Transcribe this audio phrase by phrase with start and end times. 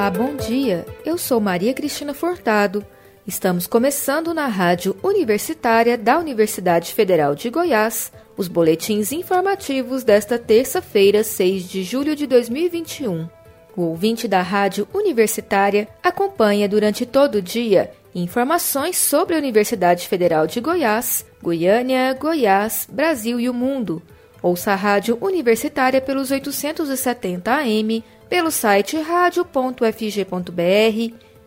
[0.00, 0.86] Olá, bom dia.
[1.04, 2.82] Eu sou Maria Cristina Furtado.
[3.26, 11.22] Estamos começando na Rádio Universitária da Universidade Federal de Goiás os boletins informativos desta terça-feira,
[11.22, 13.28] 6 de julho de 2021.
[13.76, 20.46] O ouvinte da Rádio Universitária acompanha durante todo o dia informações sobre a Universidade Federal
[20.46, 24.02] de Goiás, Goiânia, Goiás, Brasil e o mundo.
[24.42, 29.82] Ouça a Rádio Universitária pelos 870 AM, pelo site radio.fg.br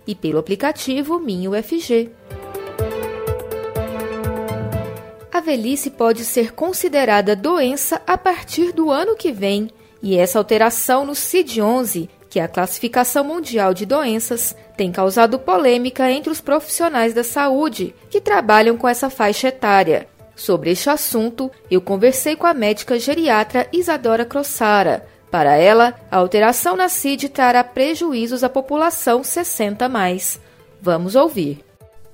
[0.05, 2.11] e pelo aplicativo Minho FG.
[5.31, 9.69] A velhice pode ser considerada doença a partir do ano que vem,
[10.01, 16.11] e essa alteração no CID-11, que é a classificação mundial de doenças, tem causado polêmica
[16.11, 20.05] entre os profissionais da saúde que trabalham com essa faixa etária.
[20.35, 25.12] Sobre este assunto, eu conversei com a médica geriatra Isadora Crossara.
[25.33, 30.39] Para ela, a alteração na CID trará prejuízos à população 60 mais.
[30.79, 31.65] Vamos ouvir.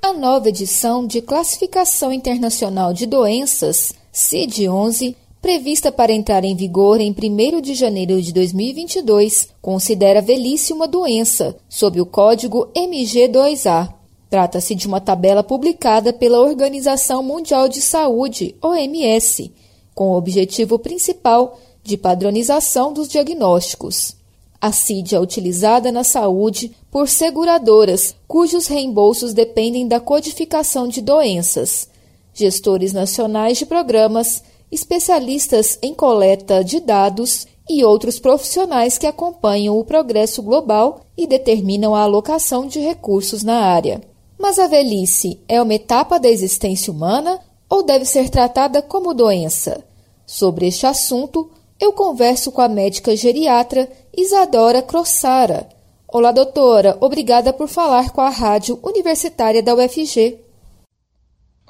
[0.01, 7.11] A nova edição de Classificação Internacional de Doenças, CID-11, prevista para entrar em vigor em
[7.11, 13.95] 1 de janeiro de 2022, considera velhice uma doença, sob o código MG2A.
[14.29, 19.51] Trata-se de uma tabela publicada pela Organização Mundial de Saúde, OMS,
[19.93, 21.59] com o objetivo principal
[21.89, 24.15] de padronização dos diagnósticos.
[24.61, 31.89] A CID é utilizada na saúde por seguradoras cujos reembolsos dependem da codificação de doenças,
[32.31, 39.83] gestores nacionais de programas, especialistas em coleta de dados e outros profissionais que acompanham o
[39.83, 43.99] progresso global e determinam a alocação de recursos na área.
[44.37, 49.83] Mas a velhice é uma etapa da existência humana ou deve ser tratada como doença?
[50.25, 51.49] Sobre este assunto,
[51.79, 55.69] eu converso com a médica geriatra Isadora Crossara.
[56.07, 56.97] Olá, doutora.
[56.99, 60.37] Obrigada por falar com a Rádio Universitária da UFG.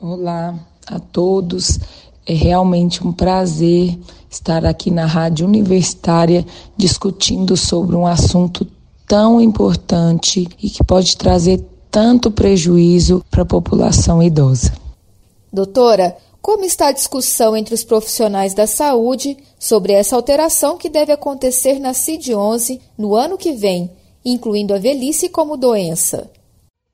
[0.02, 1.78] Olá a todos.
[2.26, 3.98] É realmente um prazer
[4.30, 8.66] estar aqui na Rádio Universitária discutindo sobre um assunto
[9.08, 14.72] tão importante e que pode trazer tanto prejuízo para a população idosa.
[15.52, 21.12] Doutora, como está a discussão entre os profissionais da saúde sobre essa alteração que deve
[21.12, 23.92] acontecer na CID-11 no ano que vem,
[24.24, 26.30] incluindo a velhice como doença?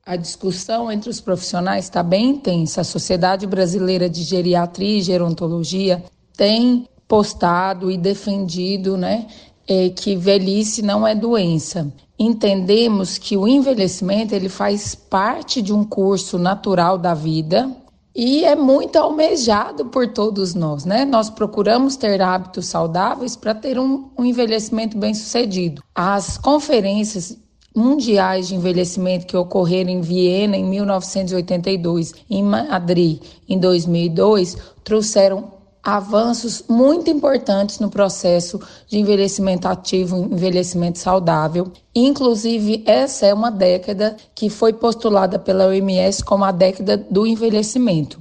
[0.04, 2.80] A discussão entre os profissionais está bem intensa.
[2.80, 6.04] A Sociedade Brasileira de Geriatria e Gerontologia
[6.36, 9.26] tem postado e defendido né,
[9.66, 11.92] é, que velhice não é doença.
[12.18, 17.70] Entendemos que o envelhecimento ele faz parte de um curso natural da vida,
[18.16, 21.04] e é muito almejado por todos nós, né?
[21.04, 25.82] Nós procuramos ter hábitos saudáveis para ter um, um envelhecimento bem sucedido.
[25.94, 27.36] As conferências
[27.76, 35.55] mundiais de envelhecimento que ocorreram em Viena em 1982, em Madrid em 2002, trouxeram
[35.86, 41.70] avanços muito importantes no processo de envelhecimento ativo, envelhecimento saudável.
[41.94, 48.18] Inclusive, essa é uma década que foi postulada pela OMS como a década do envelhecimento.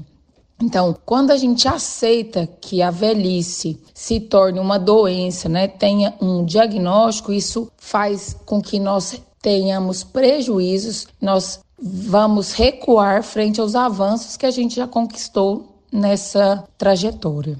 [0.61, 6.45] Então, quando a gente aceita que a velhice se torne uma doença, né, tenha um
[6.45, 14.45] diagnóstico, isso faz com que nós tenhamos prejuízos, nós vamos recuar frente aos avanços que
[14.45, 17.57] a gente já conquistou nessa trajetória.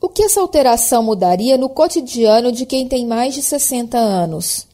[0.00, 4.66] O que essa alteração mudaria no cotidiano de quem tem mais de 60 anos?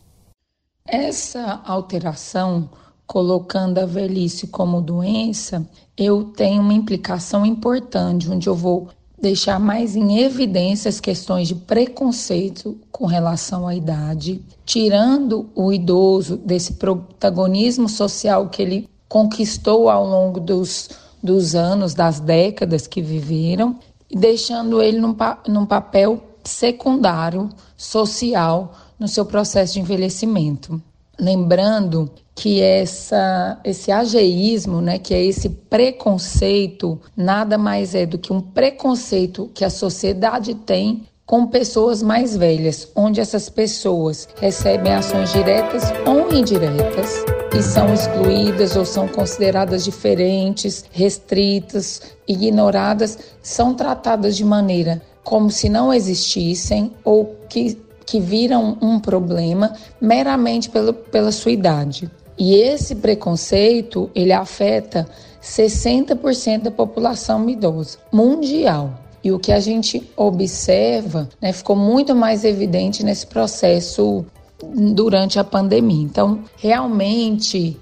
[0.87, 2.69] Essa alteração,
[3.07, 5.65] colocando a velhice como doença,
[5.97, 8.89] eu tenho uma implicação importante, onde eu vou
[9.21, 16.37] deixar mais em evidência as questões de preconceito com relação à idade, tirando o idoso
[16.39, 20.89] desse protagonismo social que ele conquistou ao longo dos
[21.23, 23.79] dos anos, das décadas que viveram,
[24.11, 25.17] deixando ele num,
[25.47, 30.81] num papel secundário, social, no seu processo de envelhecimento.
[31.19, 38.33] Lembrando que essa, esse ageísmo, né, que é esse preconceito, nada mais é do que
[38.33, 45.33] um preconceito que a sociedade tem com pessoas mais velhas, onde essas pessoas recebem ações
[45.33, 54.45] diretas ou indiretas e são excluídas ou são consideradas diferentes, restritas, ignoradas, são tratadas de
[54.45, 61.53] maneira como se não existissem ou que, que viram um problema meramente pelo, pela sua
[61.53, 62.11] idade.
[62.39, 65.07] E esse preconceito, ele afeta
[65.43, 68.95] 60% da população idosa mundial.
[69.23, 74.25] E o que a gente observa né, ficou muito mais evidente nesse processo
[74.67, 76.03] durante a pandemia.
[76.03, 77.77] Então, realmente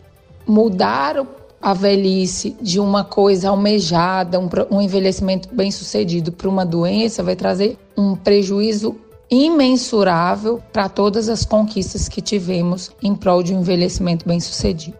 [0.47, 1.27] mudar
[1.61, 7.35] a velhice de uma coisa almejada, um, um envelhecimento bem sucedido para uma doença vai
[7.35, 8.97] trazer um prejuízo
[9.31, 14.97] imensurável para todas as conquistas que tivemos em prol de um envelhecimento bem sucedido.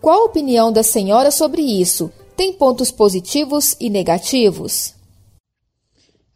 [0.00, 2.12] Qual a opinião da senhora sobre isso?
[2.36, 4.94] Tem pontos positivos e negativos?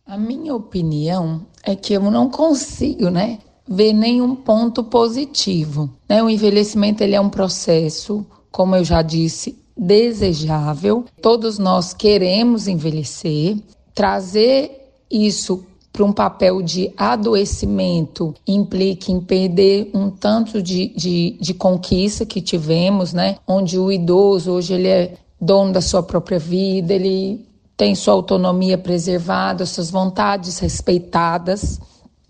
[0.05, 3.39] A minha opinião é que eu não consigo, né,
[3.71, 5.89] ver nenhum ponto positivo.
[6.09, 6.21] Né?
[6.21, 11.05] O envelhecimento ele é um processo, como eu já disse, desejável.
[11.23, 13.57] Todos nós queremos envelhecer.
[13.95, 21.55] Trazer isso para um papel de adoecimento implica em perder um tanto de, de, de,
[21.55, 23.37] conquista que tivemos, né?
[23.47, 27.45] Onde o idoso hoje ele é dono da sua própria vida, ele
[27.77, 31.81] tem sua autonomia preservada, suas vontades respeitadas.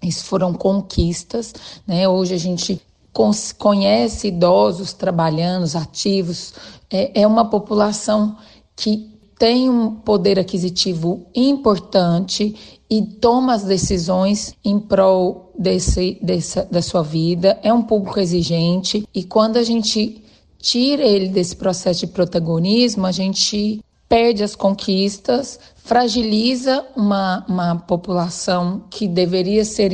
[0.02, 1.54] Isso foram conquistas,
[1.86, 2.08] né?
[2.08, 2.80] Hoje a gente
[3.58, 6.54] conhece idosos trabalhando, ativos.
[6.90, 8.36] É, é uma população
[8.74, 12.54] que tem um poder aquisitivo importante
[12.88, 17.58] e toma as decisões em prol desse, dessa, da sua vida.
[17.62, 20.22] É um público exigente e quando a gente
[20.58, 23.80] tira ele desse processo de protagonismo, a gente
[24.10, 29.92] perde as conquistas, fragiliza uma, uma população que deveria ser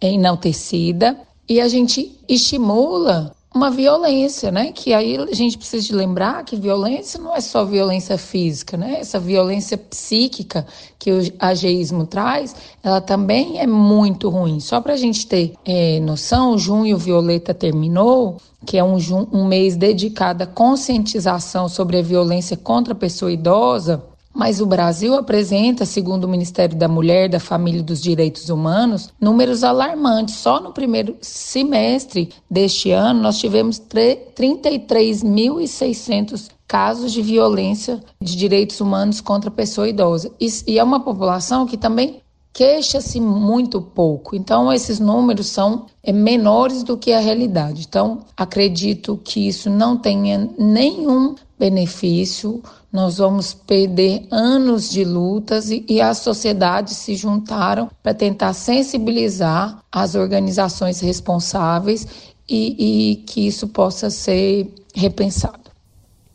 [0.00, 1.16] enaltecida
[1.48, 4.72] e a gente estimula uma violência, né?
[4.72, 9.00] Que aí a gente precisa de lembrar que violência não é só violência física, né?
[9.00, 10.66] Essa violência psíquica
[10.98, 14.60] que o ageísmo traz, ela também é muito ruim.
[14.60, 18.96] Só para a gente ter é, noção, junho violeta terminou, que é um,
[19.32, 24.02] um mês dedicado à conscientização sobre a violência contra a pessoa idosa.
[24.42, 29.08] Mas o Brasil apresenta, segundo o Ministério da Mulher, da Família e dos Direitos Humanos,
[29.20, 30.34] números alarmantes.
[30.34, 39.20] Só no primeiro semestre deste ano, nós tivemos 33.600 casos de violência de direitos humanos
[39.20, 40.32] contra pessoa idosa.
[40.40, 42.21] E é uma população que também
[42.52, 44.36] queixa-se muito pouco.
[44.36, 47.86] Então, esses números são é, menores do que a realidade.
[47.88, 52.62] Então, acredito que isso não tenha nenhum benefício.
[52.92, 59.78] Nós vamos perder anos de lutas e, e as sociedades se juntaram para tentar sensibilizar
[59.90, 62.06] as organizações responsáveis
[62.48, 65.61] e, e que isso possa ser repensado.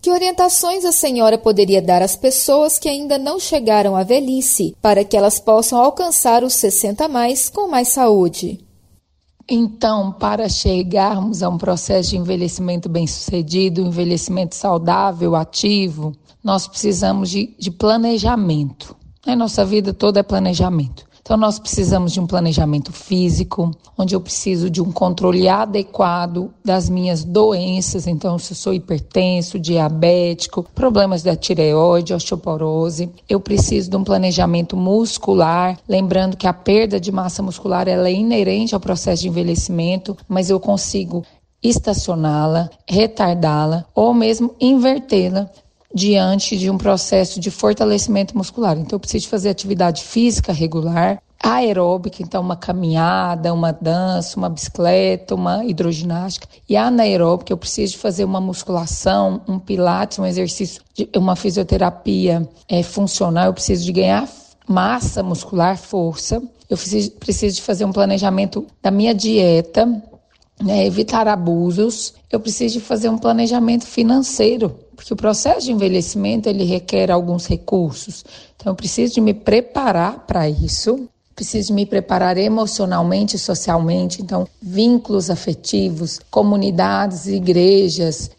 [0.08, 5.04] Que orientações a senhora poderia dar às pessoas que ainda não chegaram à velhice para
[5.04, 8.66] que elas possam alcançar os 60 mais com mais saúde?
[9.50, 17.54] Então, para chegarmos a um processo de envelhecimento bem-sucedido, envelhecimento saudável, ativo, nós precisamos de,
[17.60, 18.96] de planejamento.
[19.26, 21.06] A nossa vida toda é planejamento.
[21.28, 26.90] Então, nós precisamos de um planejamento físico, onde eu preciso de um controle adequado das
[26.90, 28.08] minhas doenças.
[28.08, 34.78] Então, se eu sou hipertenso, diabético, problemas da tireoide, osteoporose, eu preciso de um planejamento
[34.78, 35.78] muscular.
[35.86, 40.50] Lembrando que a perda de massa muscular ela é inerente ao processo de envelhecimento, mas
[40.50, 41.26] eu consigo
[41.62, 45.52] estacioná-la, retardá-la ou mesmo invertê-la
[45.98, 48.78] diante de um processo de fortalecimento muscular.
[48.78, 55.36] Então, eu preciso fazer atividade física regular, aeróbica, então uma caminhada, uma dança, uma bicicleta,
[55.36, 60.82] uma hidroginástica, e anaeróbica, eu preciso fazer uma musculação, um pilates, um exercício,
[61.16, 64.28] uma fisioterapia é, funcional, eu preciso de ganhar
[64.68, 69.88] massa muscular, força, eu preciso, preciso de fazer um planejamento da minha dieta,
[70.62, 76.50] né, evitar abusos, eu preciso de fazer um planejamento financeiro, porque o processo de envelhecimento
[76.50, 78.26] ele requer alguns recursos.
[78.56, 84.48] Então eu preciso de me preparar para isso, preciso me preparar emocionalmente e socialmente, então
[84.60, 88.32] vínculos afetivos, comunidades, igrejas,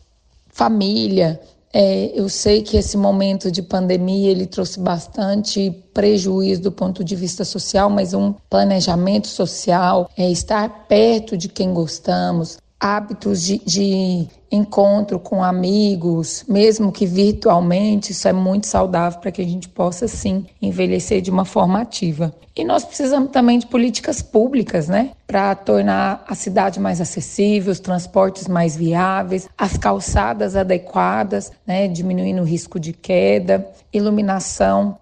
[0.48, 1.40] família.
[1.72, 7.14] É, eu sei que esse momento de pandemia ele trouxe bastante prejuízo do ponto de
[7.14, 14.28] vista social, mas um planejamento social, é estar perto de quem gostamos, hábitos de, de,
[14.50, 20.08] encontro com amigos, mesmo que virtualmente, isso é muito saudável para que a gente possa
[20.08, 22.34] sim envelhecer de uma forma ativa.
[22.56, 27.80] E nós precisamos também de políticas públicas, né, para tornar a cidade mais acessível, os
[27.80, 34.96] transportes mais viáveis, as calçadas adequadas, né, diminuindo o risco de queda, iluminação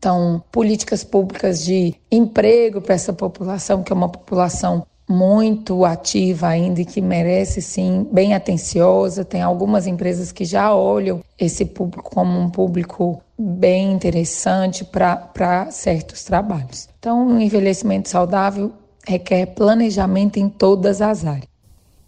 [0.00, 6.80] então, políticas públicas de emprego para essa população, que é uma população muito ativa ainda
[6.80, 9.24] e que merece sim bem atenciosa.
[9.24, 16.22] Tem algumas empresas que já olham esse público como um público bem interessante para certos
[16.22, 16.88] trabalhos.
[17.00, 18.70] Então, o envelhecimento saudável
[19.04, 21.48] requer planejamento em todas as áreas.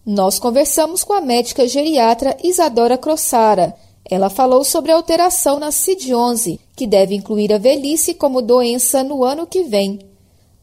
[0.07, 3.75] Nós conversamos com a médica geriatra Isadora Crossara.
[4.09, 9.25] Ela falou sobre a alteração na CID-11, que deve incluir a velhice como doença no
[9.25, 10.12] ano que vem.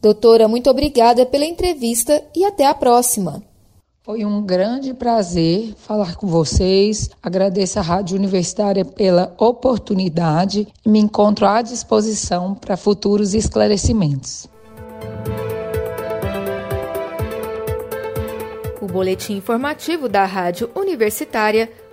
[0.00, 3.42] Doutora, muito obrigada pela entrevista e até a próxima.
[4.02, 7.10] Foi um grande prazer falar com vocês.
[7.22, 14.48] Agradeço à Rádio Universitária pela oportunidade e me encontro à disposição para futuros esclarecimentos.
[18.80, 21.70] O boletim informativo da Rádio Universitária